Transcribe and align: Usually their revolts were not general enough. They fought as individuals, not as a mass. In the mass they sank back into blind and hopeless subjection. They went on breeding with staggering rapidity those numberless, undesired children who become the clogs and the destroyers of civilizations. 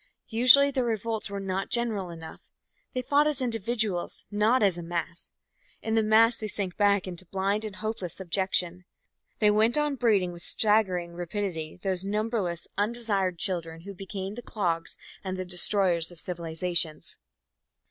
Usually 0.29 0.71
their 0.71 0.83
revolts 0.85 1.29
were 1.29 1.39
not 1.39 1.69
general 1.69 2.09
enough. 2.09 2.41
They 2.95 3.03
fought 3.03 3.27
as 3.27 3.39
individuals, 3.39 4.25
not 4.31 4.63
as 4.63 4.75
a 4.75 4.81
mass. 4.81 5.31
In 5.83 5.93
the 5.93 6.01
mass 6.01 6.37
they 6.37 6.47
sank 6.47 6.75
back 6.75 7.05
into 7.07 7.27
blind 7.27 7.63
and 7.63 7.75
hopeless 7.75 8.15
subjection. 8.15 8.85
They 9.37 9.51
went 9.51 9.77
on 9.77 9.93
breeding 9.97 10.31
with 10.31 10.41
staggering 10.41 11.13
rapidity 11.13 11.77
those 11.83 12.03
numberless, 12.03 12.67
undesired 12.79 13.37
children 13.37 13.81
who 13.81 13.93
become 13.93 14.33
the 14.33 14.41
clogs 14.41 14.97
and 15.23 15.37
the 15.37 15.45
destroyers 15.45 16.11
of 16.11 16.19
civilizations. 16.19 17.19